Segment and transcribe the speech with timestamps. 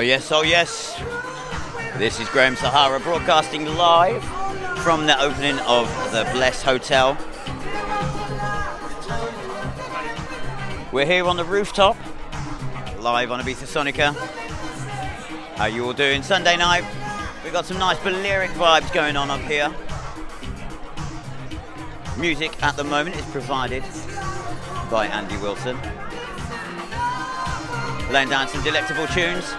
[0.00, 0.98] Oh, yes, oh, yes.
[1.98, 4.24] This is Graham Sahara broadcasting live
[4.78, 7.18] from the opening of the Bless Hotel.
[10.90, 11.98] We're here on the rooftop,
[12.98, 14.14] live on Ibiza Sonica.
[15.56, 16.22] How you all doing?
[16.22, 16.84] Sunday night.
[17.44, 19.70] We've got some nice Balearic vibes going on up here.
[22.18, 23.82] Music at the moment is provided
[24.90, 25.76] by Andy Wilson.
[28.10, 29.52] Laying down some delectable tunes.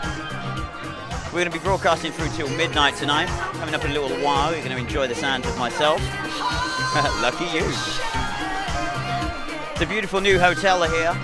[1.31, 3.27] We're going to be broadcasting through till midnight tonight.
[3.53, 6.01] Coming up in a little while, you're going to enjoy the sounds of myself.
[7.21, 7.63] Lucky you.
[9.71, 11.17] It's a beautiful new hotel here.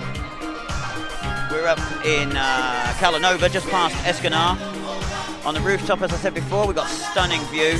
[1.50, 4.56] We're up in uh, Calanova, just past Es Canar.
[5.44, 7.78] On the rooftop, as I said before, we've got stunning view.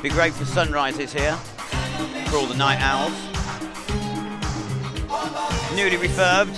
[0.00, 1.36] Be great for sunrises here,
[2.30, 3.12] for all the night owls.
[5.76, 6.56] Newly refurbed,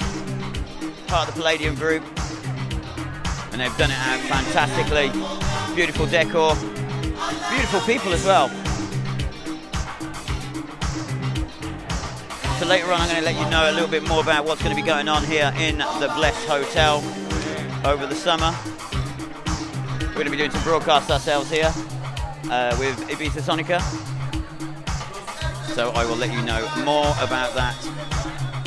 [1.08, 2.04] part of the Palladium group
[3.58, 5.10] and they've done it out fantastically.
[5.74, 6.54] Beautiful decor,
[7.50, 8.48] beautiful people as well.
[12.58, 14.62] So later on I'm going to let you know a little bit more about what's
[14.62, 16.98] going to be going on here in the Bless Hotel
[17.84, 18.54] over the summer.
[20.00, 21.72] We're going to be doing some broadcasts ourselves here
[22.50, 23.80] uh, with Ibiza Sonica.
[25.74, 27.76] So I will let you know more about that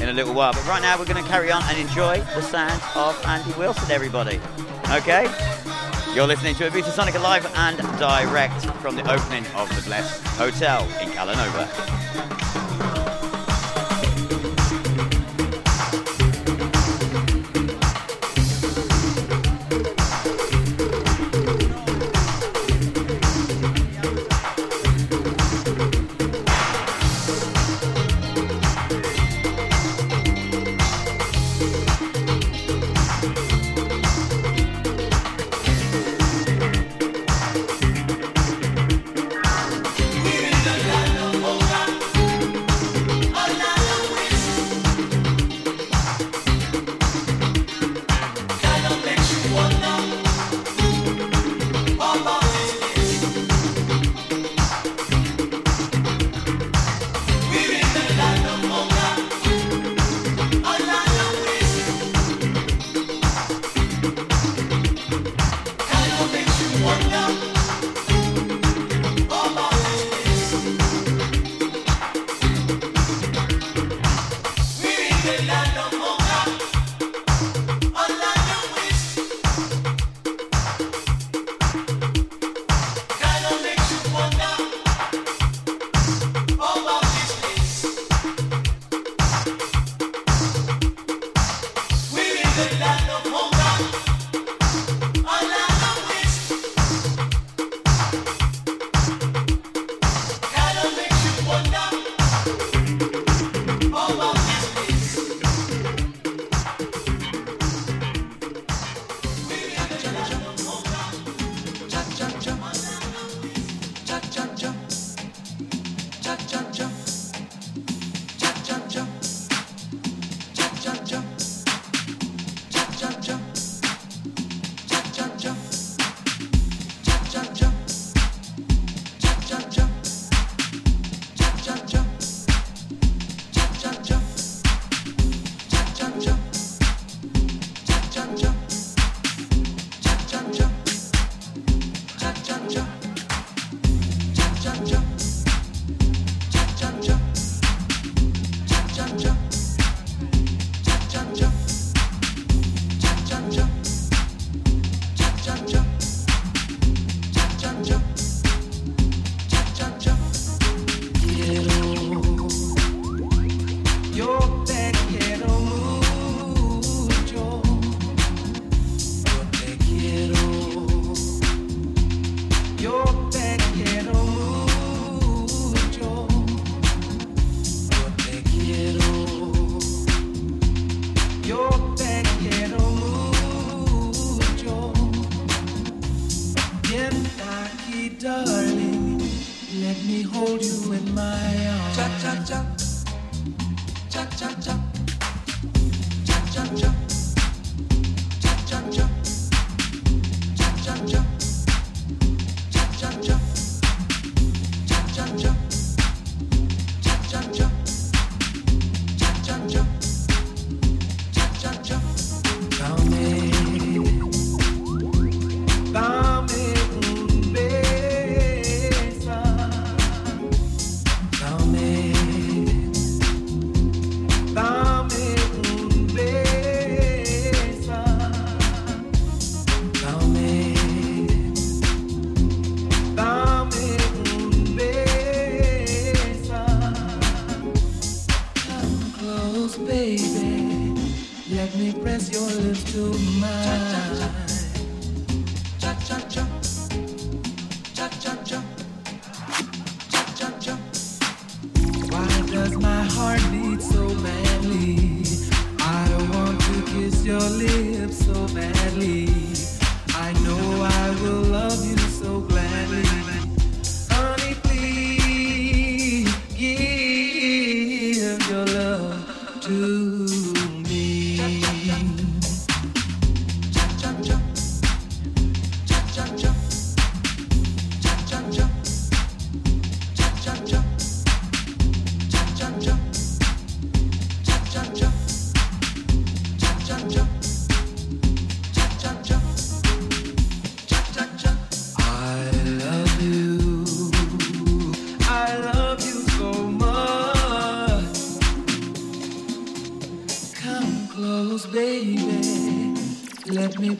[0.01, 0.51] in a little while.
[0.51, 3.89] But right now we're going to carry on and enjoy the sounds of Andy Wilson,
[3.89, 4.41] everybody.
[4.91, 5.23] Okay?
[6.13, 10.83] You're listening to Ibiza Sonica live and direct from the opening of the Bless Hotel
[11.01, 12.40] in Calanova.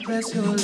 [0.06, 0.61] Cha cha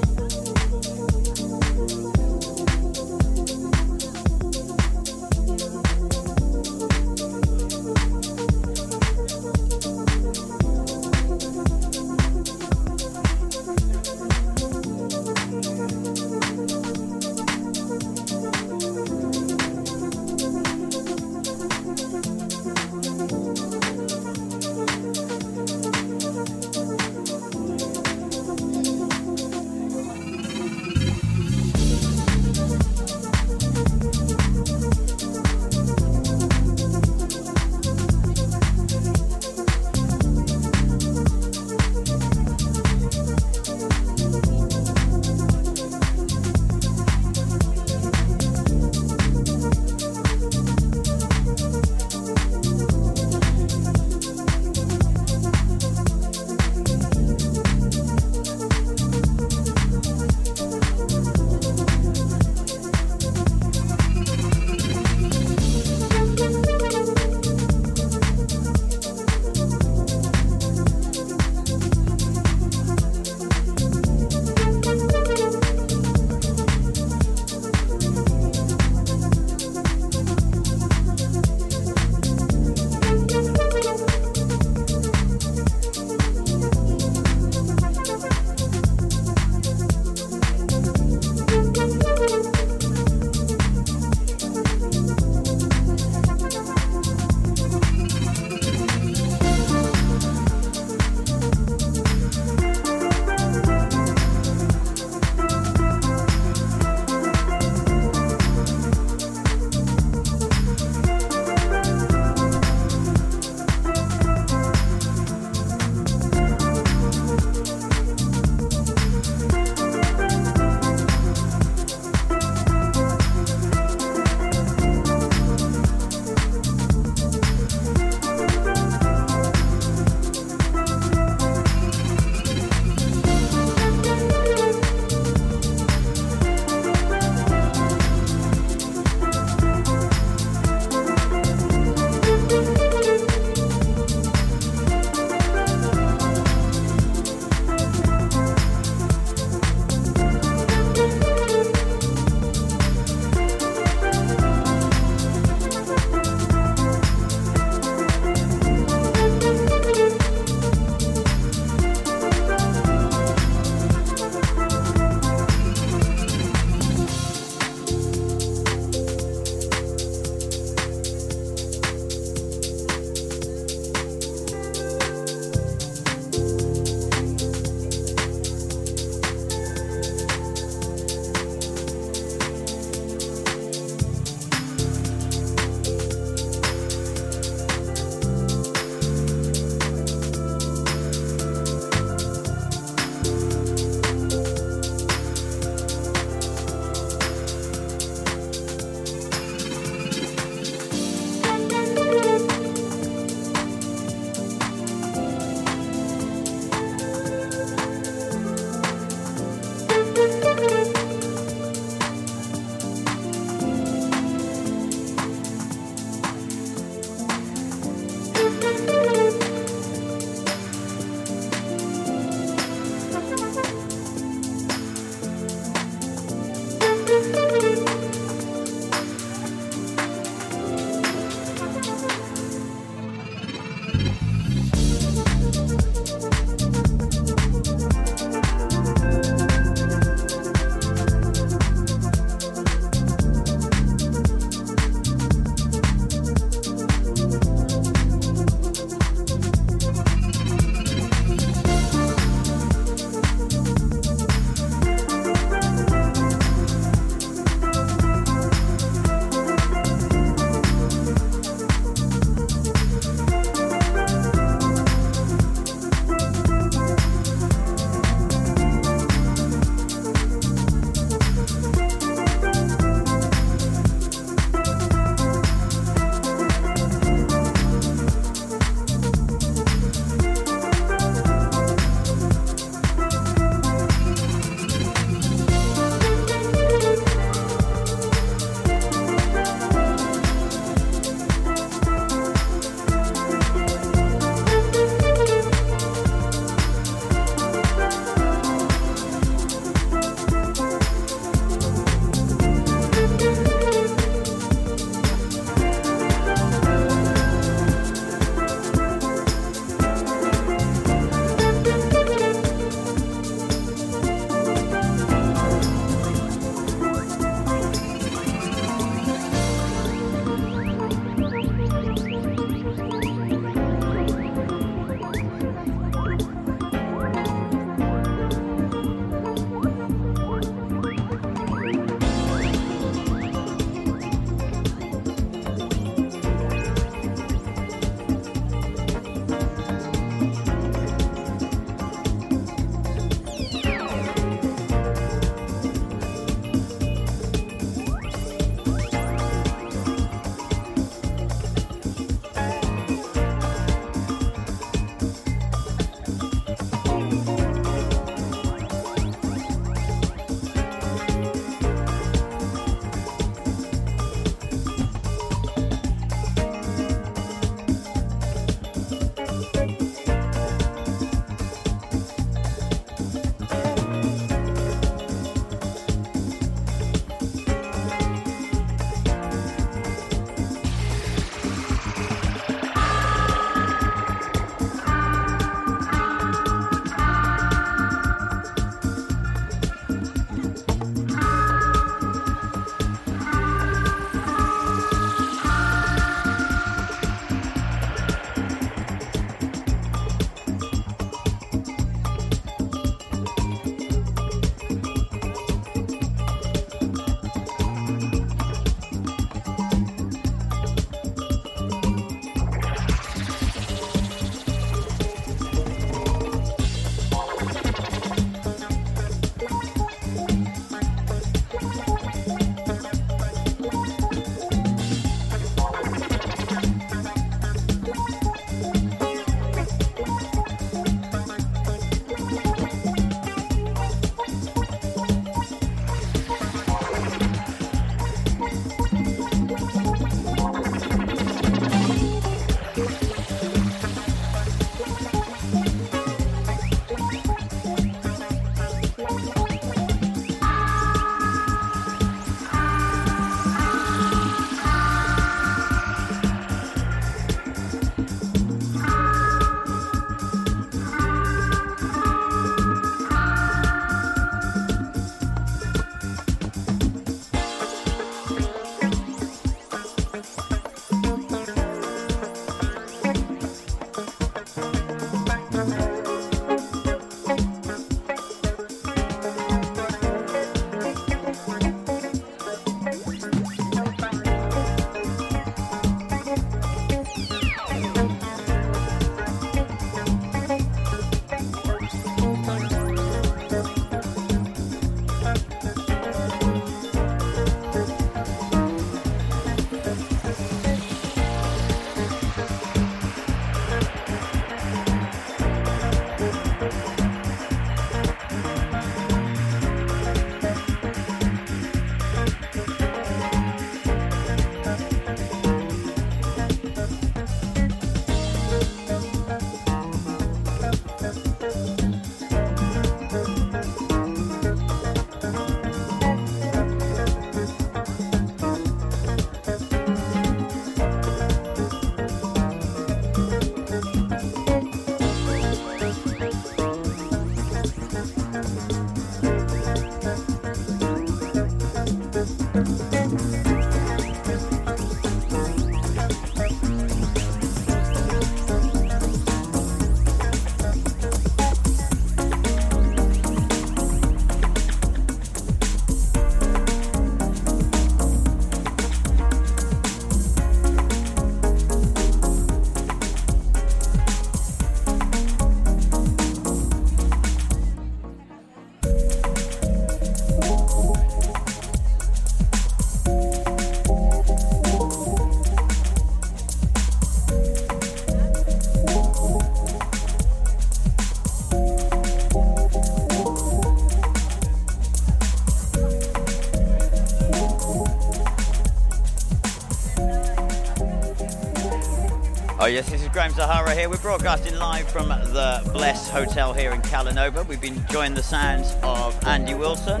[592.70, 593.90] yes, this is Graham Zahara here.
[593.90, 597.44] We're broadcasting live from the Bless Hotel here in Calanova.
[597.48, 600.00] We've been enjoying the sounds of Andy Wilson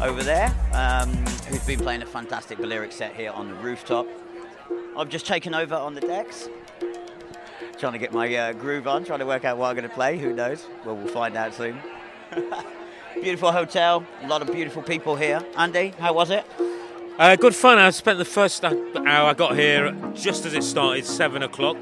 [0.00, 1.10] over there, um,
[1.46, 4.06] who's been playing a fantastic Balearic set here on the rooftop.
[4.96, 6.48] I've just taken over on the decks,
[7.78, 9.94] trying to get my uh, groove on, trying to work out what I'm going to
[9.94, 10.16] play.
[10.16, 10.64] Who knows?
[10.86, 11.78] Well, we'll find out soon.
[13.14, 15.44] beautiful hotel, a lot of beautiful people here.
[15.58, 16.46] Andy, how was it?
[17.16, 17.78] Uh, good fun.
[17.78, 21.76] I spent the first hour I got here just as it started, seven o'clock,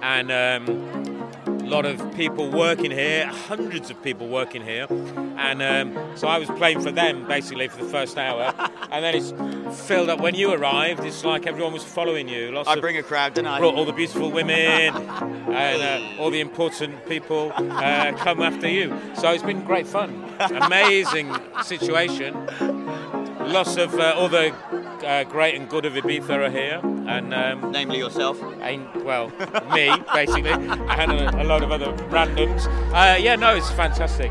[0.00, 6.16] and um, a lot of people working here, hundreds of people working here, and um,
[6.16, 8.54] so I was playing for them basically for the first hour,
[8.90, 10.20] and then it's filled up.
[10.22, 12.52] When you arrived, it's like everyone was following you.
[12.52, 13.58] Lots I bring a crowd, didn't I?
[13.58, 18.98] Brought all the beautiful women and uh, all the important people uh, come after you.
[19.16, 20.24] So it's been great fun.
[20.40, 22.77] Amazing situation
[23.48, 24.54] lots of uh, other
[25.04, 28.40] uh, great and good of Ibiza are here, and um, namely yourself.
[28.60, 29.28] And, well,
[29.72, 32.66] me basically, and a, a lot of other randoms.
[32.92, 34.30] Uh, yeah, no, it's fantastic.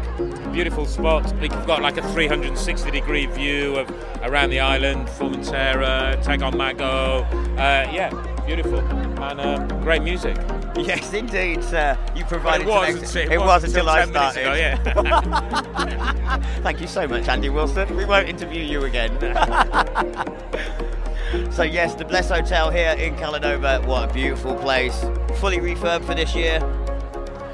[0.51, 1.33] Beautiful spot.
[1.39, 3.89] We've got like a 360 degree view of
[4.23, 7.25] around the island, Formentera, Tagomago.
[7.53, 8.09] Uh, yeah,
[8.47, 10.37] beautiful and um, great music.
[10.77, 11.97] Yes, indeed, sir.
[12.15, 12.67] You provided.
[12.67, 14.41] Well, it was, it, it was until I started.
[14.41, 16.41] Ago, yeah.
[16.61, 17.95] Thank you so much, Andy Wilson.
[17.95, 19.09] We won't interview you again.
[21.51, 23.83] so yes, the Bless Hotel here in Calanova.
[23.87, 24.99] What a beautiful place.
[25.39, 26.59] Fully refurbed for this year.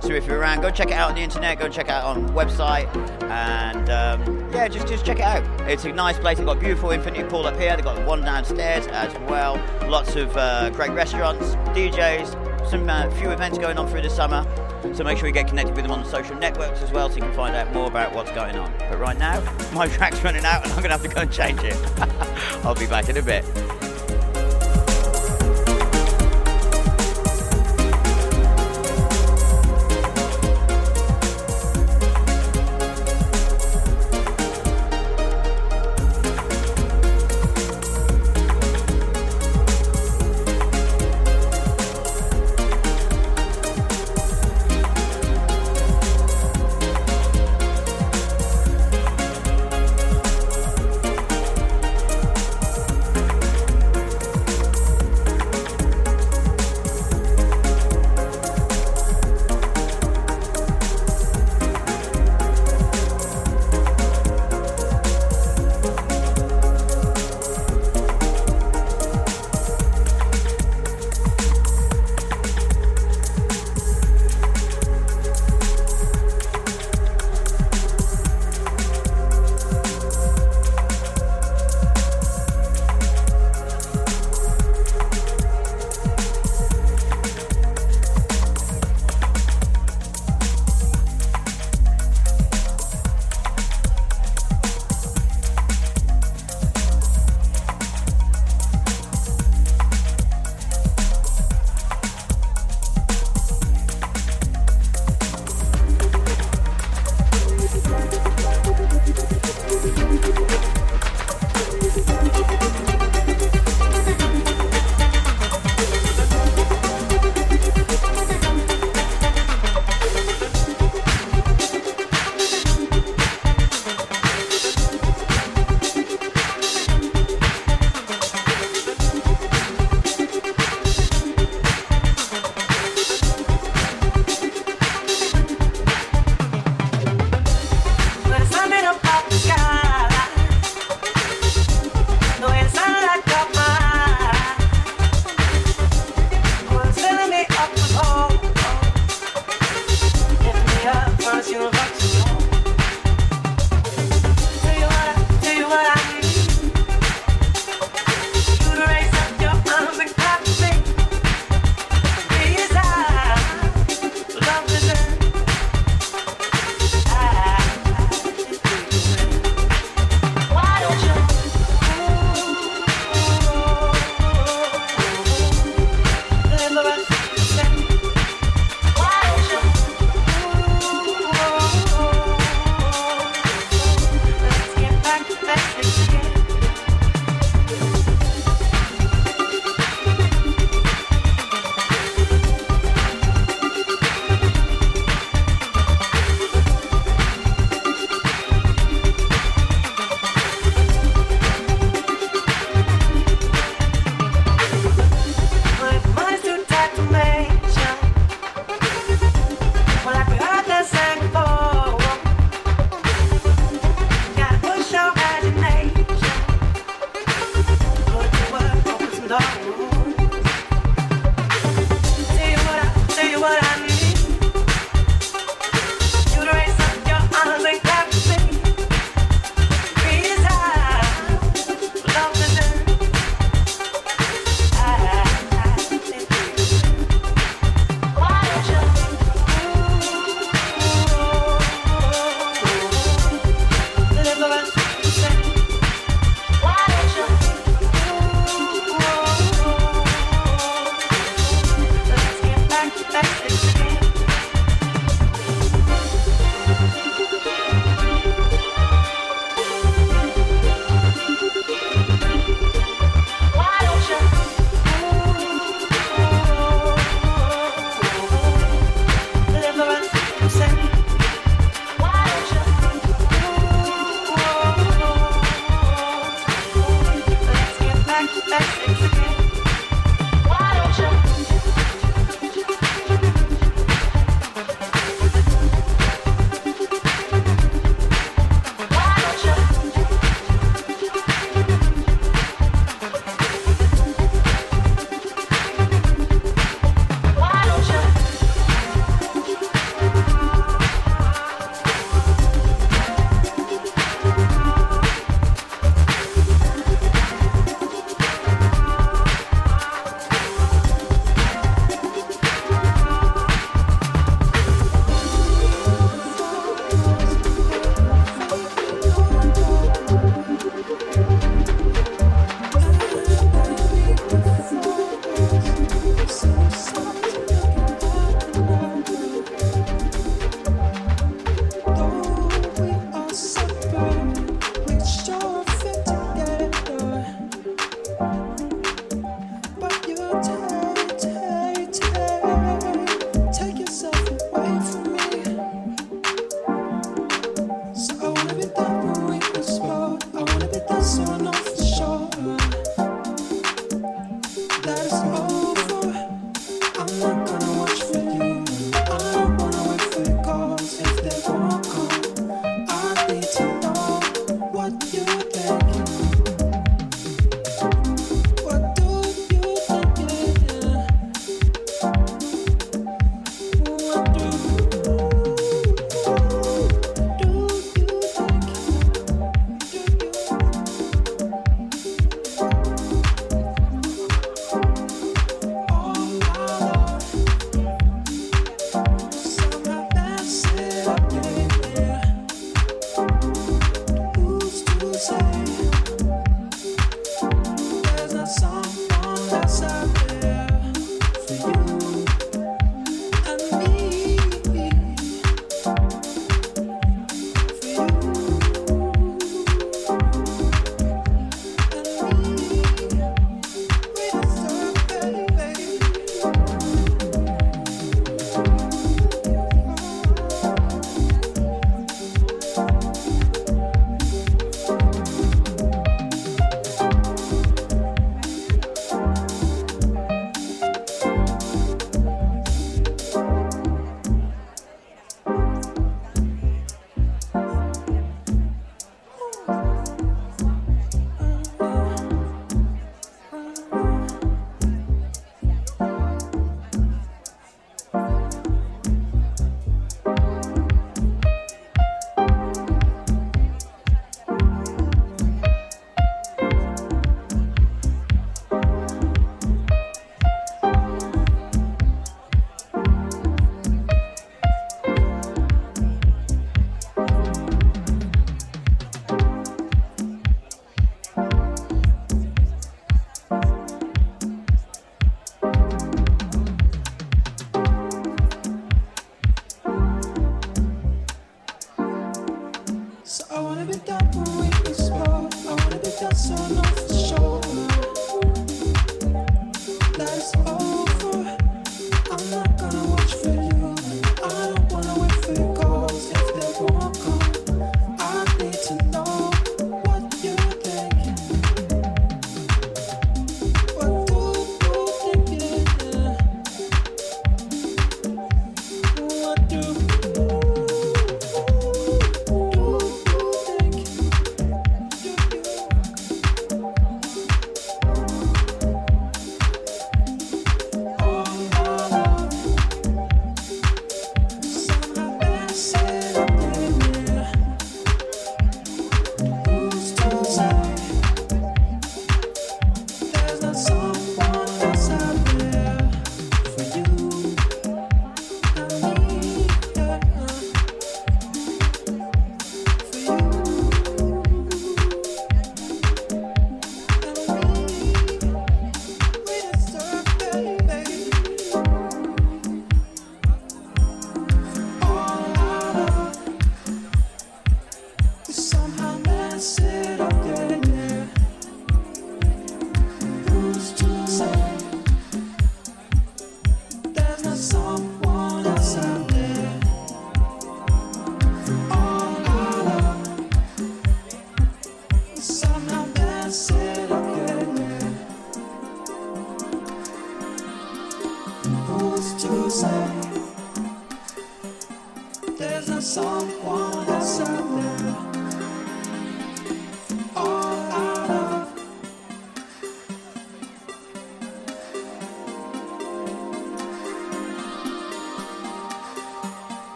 [0.00, 1.58] So if you're around, go check it out on the internet.
[1.58, 5.42] Go check it out on website, and um, yeah, just just check it out.
[5.68, 6.38] It's a nice place.
[6.38, 7.74] They've got a beautiful infinity pool up here.
[7.74, 9.56] They've got one downstairs as well.
[9.88, 14.44] Lots of uh, great restaurants, DJs, some uh, few events going on through the summer.
[14.92, 17.16] So make sure you get connected with them on the social networks as well, so
[17.16, 18.72] you can find out more about what's going on.
[18.78, 19.40] But right now,
[19.74, 21.76] my track's running out, and I'm going to have to go and change it.
[22.64, 23.44] I'll be back in a bit.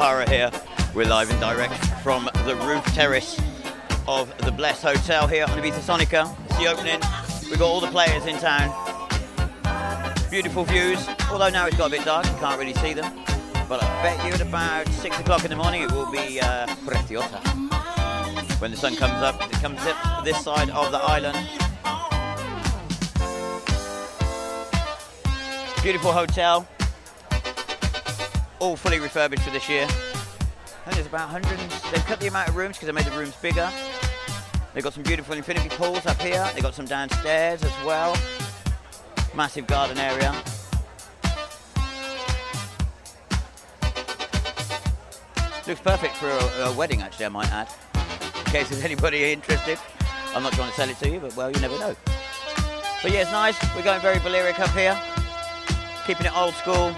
[0.00, 0.50] Sahara here.
[0.94, 3.38] We're live and direct from the roof terrace
[4.08, 6.34] of the Bless Hotel here on Ibiza Sonica.
[6.46, 7.00] It's the opening.
[7.50, 8.72] We've got all the players in town.
[10.30, 13.12] Beautiful views, although now it's got a bit dark, you can't really see them.
[13.68, 16.66] But I bet you at about 6 o'clock in the morning it will be uh,
[16.86, 17.36] preciosa.
[18.58, 21.36] When the sun comes up, it comes up this side of the island.
[25.82, 26.66] Beautiful hotel,
[28.60, 29.84] all fully refurbished for this year.
[29.84, 31.58] I think there's about 100.
[31.92, 33.70] They've cut the amount of rooms because they made the rooms bigger.
[34.72, 36.48] They've got some beautiful infinity pools up here.
[36.54, 38.16] They've got some downstairs as well.
[39.34, 40.32] Massive garden area.
[45.66, 47.68] Looks perfect for a, a wedding, actually, I might add.
[48.38, 49.78] In case there's anybody interested.
[50.34, 51.96] I'm not trying to sell it to you, but well, you never know.
[53.02, 53.56] But yeah, it's nice.
[53.74, 55.00] We're going very Balearic up here.
[56.06, 56.94] Keeping it old school,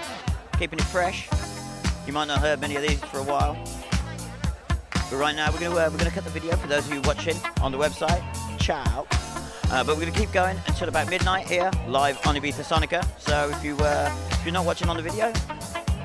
[0.57, 1.29] keeping it fresh.
[2.05, 3.57] You might not have heard many of these for a while.
[4.91, 7.01] But right now we're gonna uh, we're gonna cut the video for those of you
[7.01, 8.21] watching on the website.
[8.59, 9.07] Ciao.
[9.71, 13.03] Uh, but we're gonna keep going until about midnight here, live on Ibiza Sonica.
[13.19, 15.31] So if you uh, if you're not watching on the video,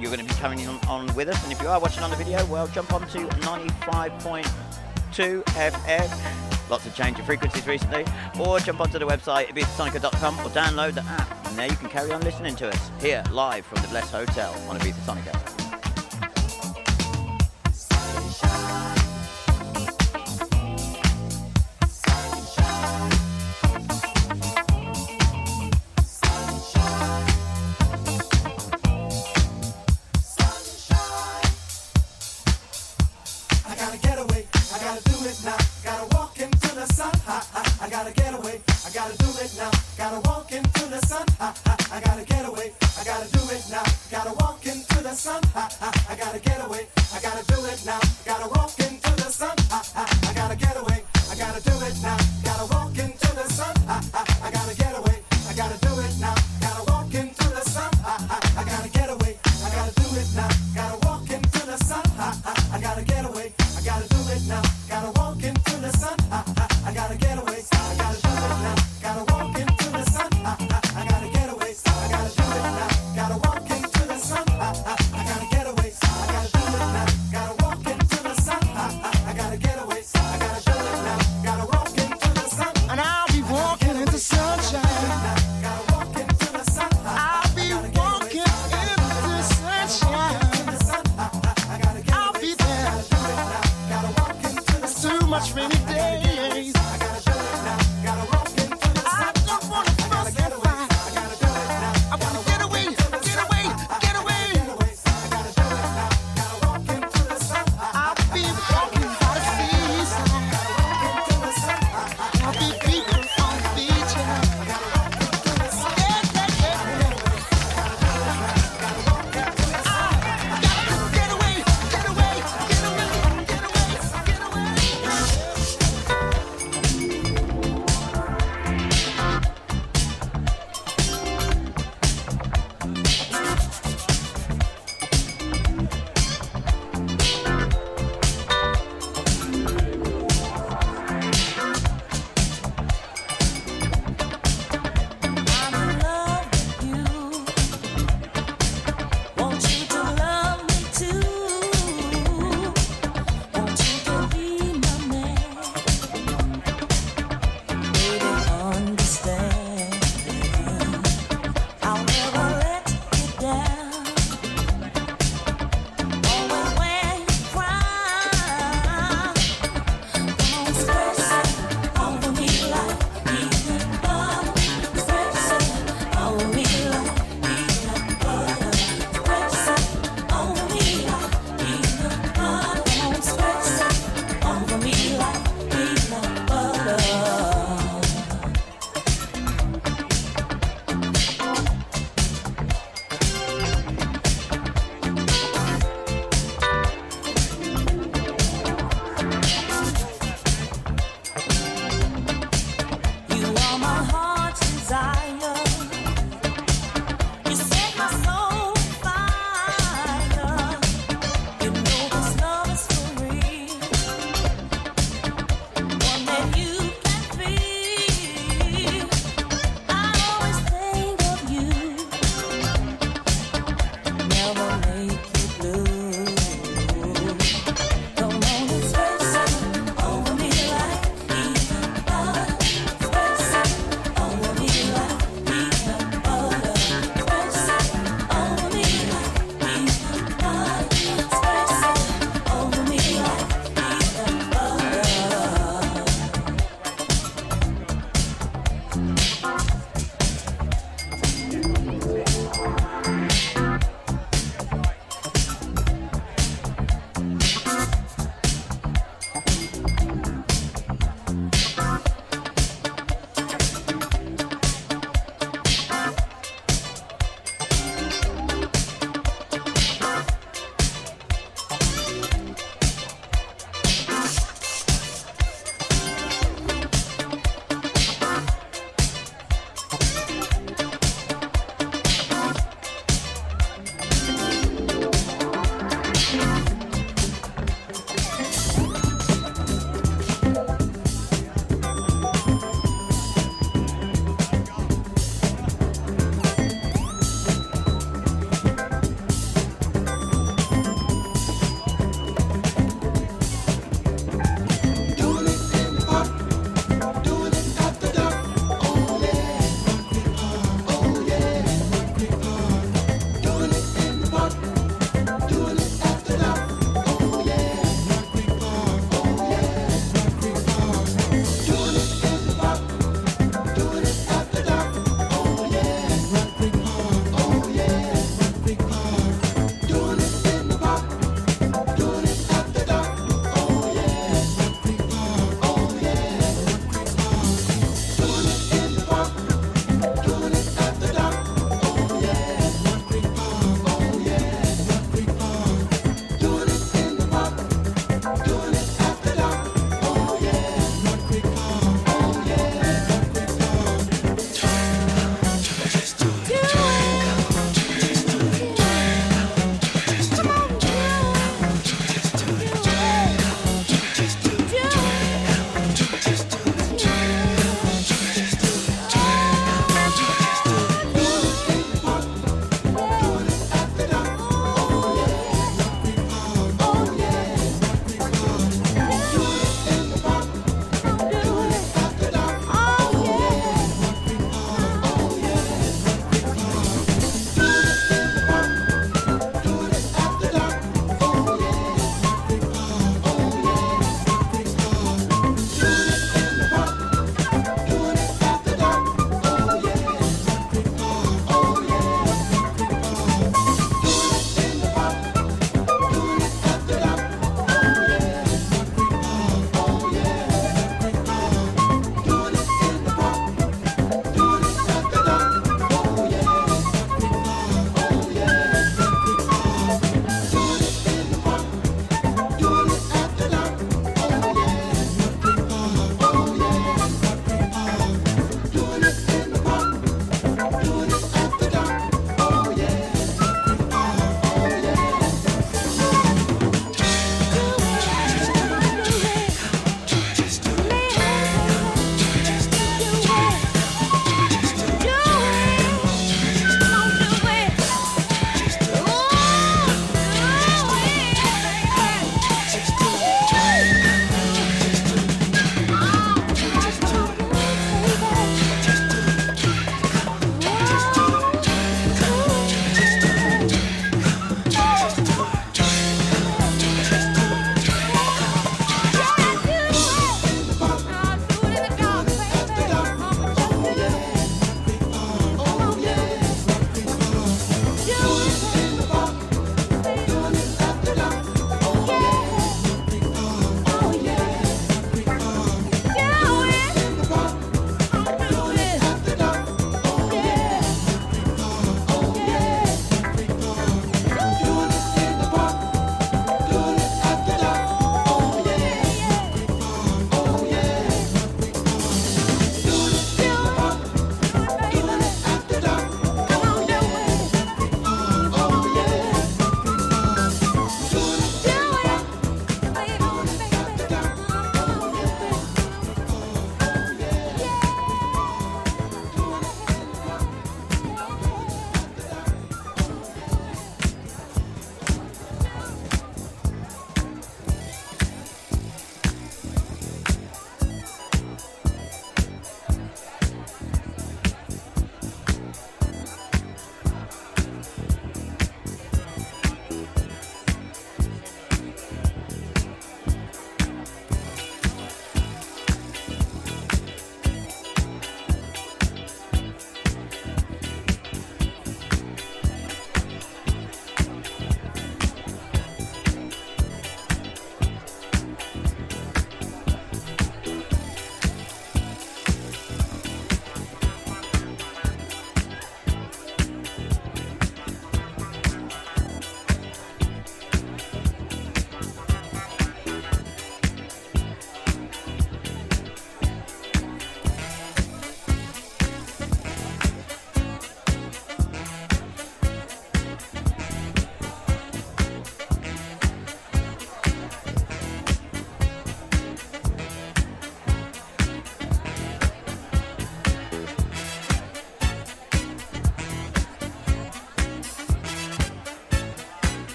[0.00, 1.42] you're gonna be coming on, on with us.
[1.44, 6.70] And if you are watching on the video, well, jump on to 95.2 FM.
[6.70, 8.04] Lots of change of frequencies recently.
[8.40, 11.46] Or jump onto the website ibizasonica.com or download the app.
[11.46, 14.52] And there you can carry on listening to us here live from the Bless Hotel
[14.68, 15.63] on Ibiza Sonica.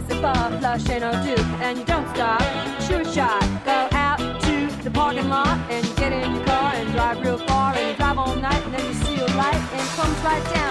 [0.00, 2.42] bus and bar, flush and and you don't stop,
[2.82, 6.92] shoot a shot, go out to the parking lot and get in your car and
[6.92, 10.18] drive real far and drive all night and then you see a light and comes
[10.20, 10.67] right down.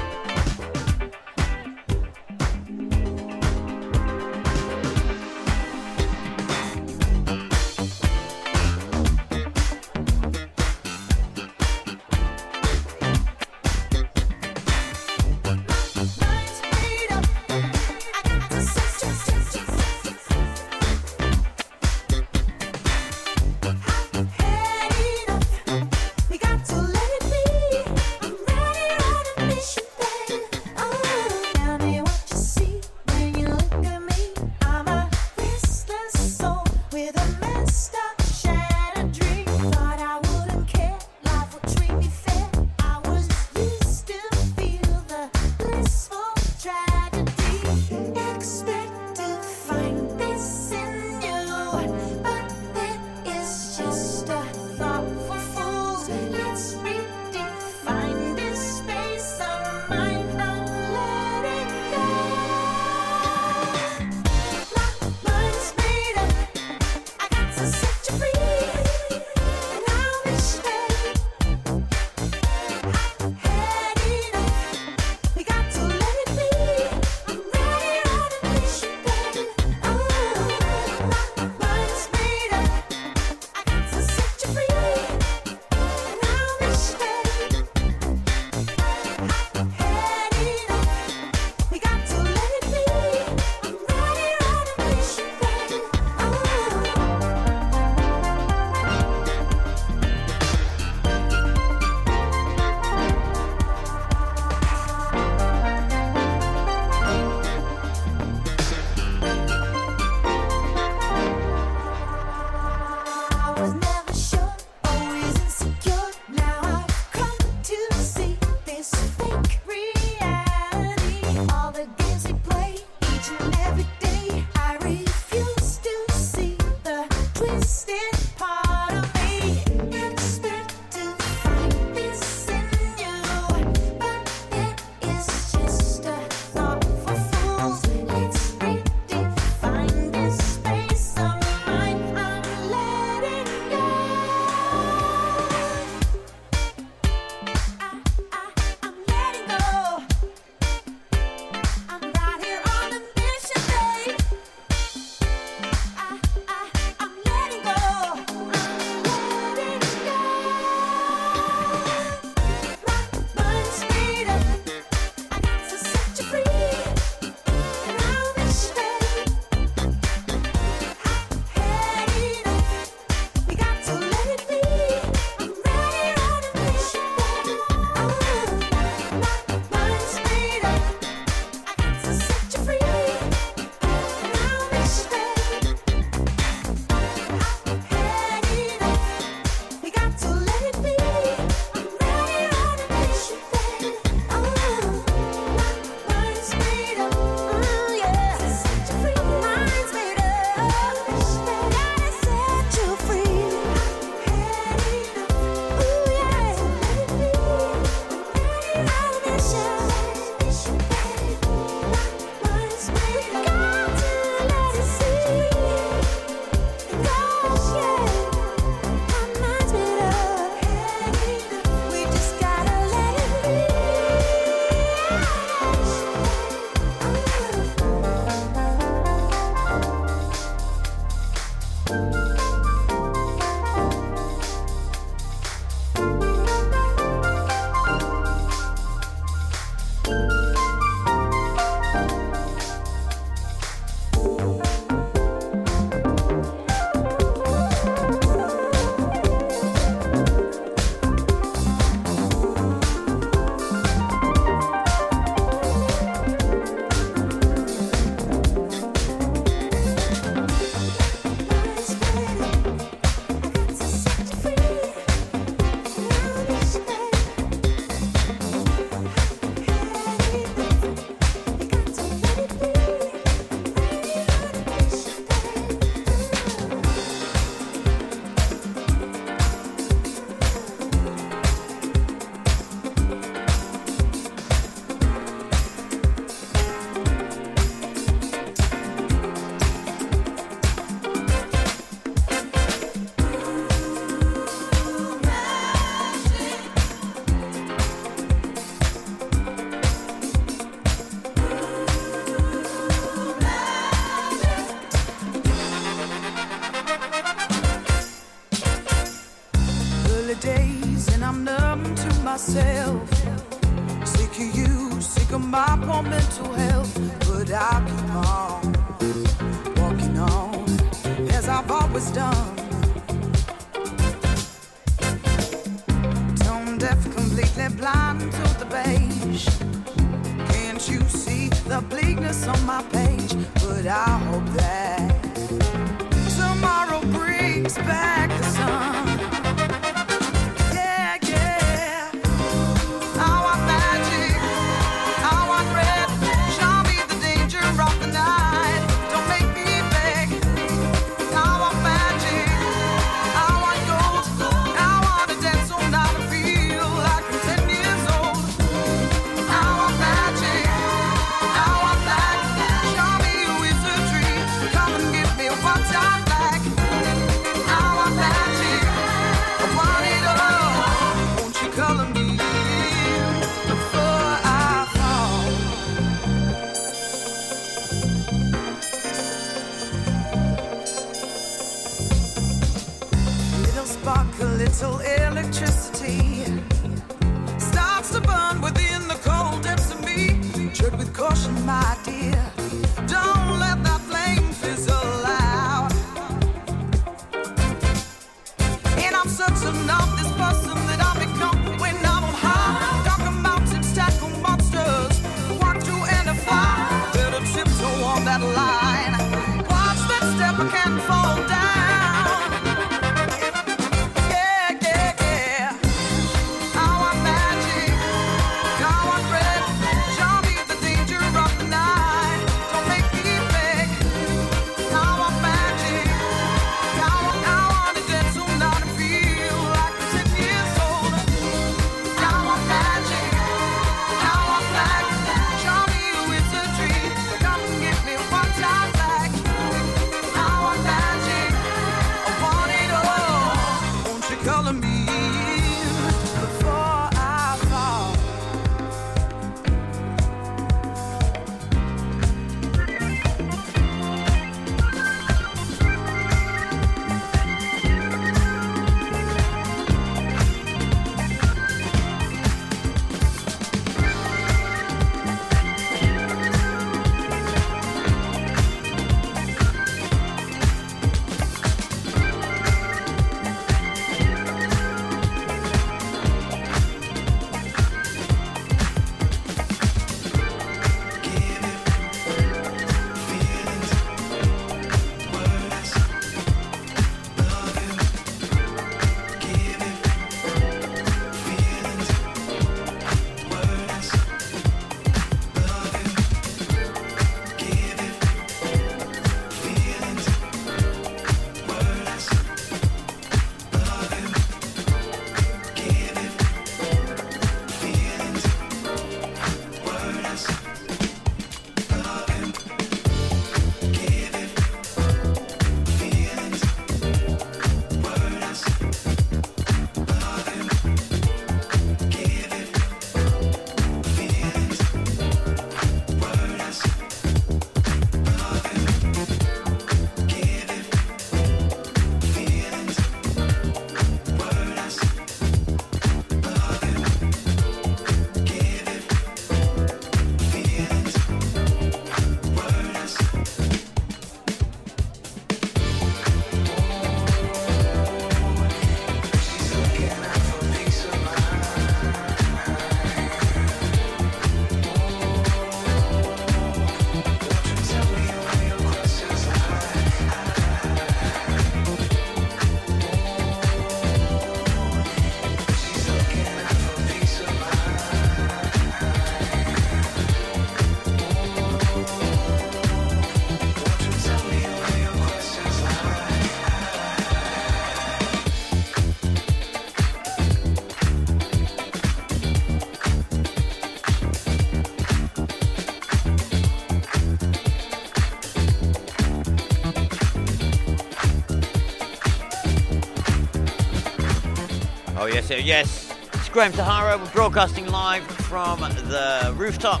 [595.52, 597.18] So, yes, it's Graham Sahara.
[597.18, 600.00] We're broadcasting live from the rooftop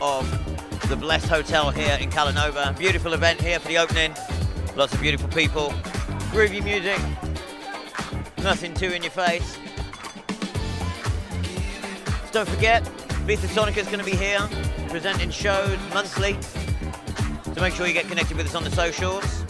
[0.00, 0.28] of
[0.88, 2.74] the Bless Hotel here in Cala Nova.
[2.76, 4.16] Beautiful event here for the opening.
[4.74, 5.70] Lots of beautiful people.
[6.32, 6.98] Groovy music.
[8.42, 9.58] Nothing too in your face.
[12.32, 14.40] Don't forget, Ibiza Sonica is going to be here
[14.88, 16.36] presenting shows monthly.
[17.54, 19.44] So make sure you get connected with us on the socials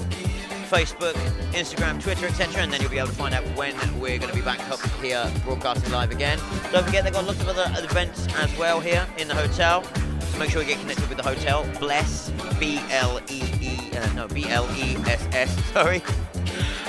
[0.70, 1.16] Facebook,
[1.52, 2.62] Instagram, Twitter, etc.
[2.62, 4.80] And then you'll be able to find out when we're going to be back up
[5.02, 6.38] here broadcasting live again.
[6.72, 9.82] Don't forget they've got lots of other events as well here in the hotel.
[9.84, 11.66] So make sure you get connected with the hotel.
[11.78, 16.02] Bless, B L E E, uh, no, B L E S S, sorry.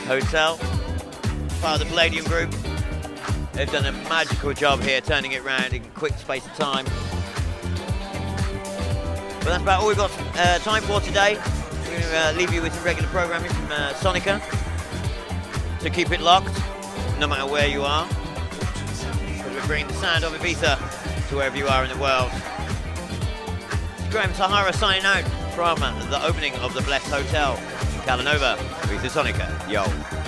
[0.07, 0.57] Hotel.
[1.61, 2.53] Part of the Palladium Group.
[3.53, 6.85] They've done a magical job here, turning it around in quick space of time.
[9.39, 11.39] But that's about all we've got uh, time for today.
[11.91, 14.39] We're going to uh, leave you with some regular programming from uh, Sonica.
[15.81, 16.57] So keep it locked,
[17.19, 18.07] no matter where you are.
[18.07, 22.31] Because we're bringing the sound of Ibiza to wherever you are in the world.
[24.09, 27.57] Graham Sahara signing out from the opening of the Bless Hotel.
[28.05, 29.69] Cala Nova, Ibiza Sonica.
[29.69, 30.20] Yo.